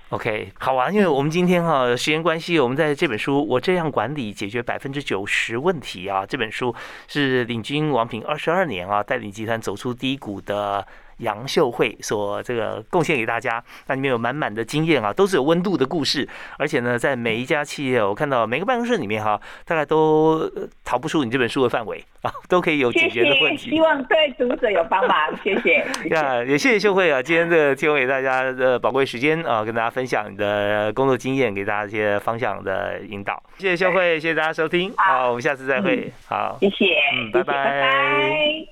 [0.10, 6.74] OK，好啊，因为我们今天哈时间关系，我们在这本书《我这样管理解决百分之九十问题》啊，这本书
[7.08, 10.88] 是领军王平二十二年啊，带领集团走出低谷的。
[11.18, 20.50] 杨秀慧所这个贡献给大家，那里面有满满的经验啊，都是有温度的故事，而且呢，在每一家企业，我看到每个办公室里面哈，大概都
[20.84, 23.70] 逃不出你这本书的范围 啊，都可以有解决的问题。
[23.70, 25.86] 希望对读者有帮忙，谢谢。
[26.14, 33.42] 呀，也谢谢秀慧啊，今天的提供给大家的宝贵时间啊，跟大家分享你的工作经验，给大家一些方向的引导。
[33.58, 36.12] 谢谢秀慧，谢谢大家收听，好，我们下次再会。
[36.28, 38.64] 好，谢谢，嗯，拜拜。